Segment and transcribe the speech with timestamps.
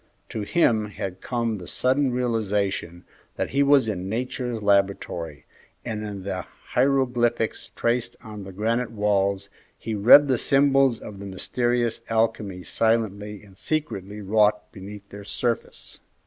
[0.29, 3.05] To him had come the sudden realization
[3.35, 5.45] that he was in Nature's laboratory,
[5.85, 11.25] and in the hieroglyphics traced on the granite walls he read the symbols of the
[11.27, 15.99] mysterious alchemy silently and secretly wrought beneath their surface.